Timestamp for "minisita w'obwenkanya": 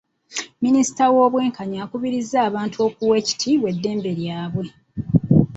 0.63-1.77